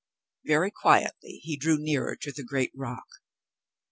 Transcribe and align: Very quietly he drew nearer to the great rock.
Very 0.45 0.71
quietly 0.71 1.41
he 1.43 1.55
drew 1.55 1.77
nearer 1.77 2.15
to 2.15 2.31
the 2.31 2.41
great 2.41 2.71
rock. 2.73 3.05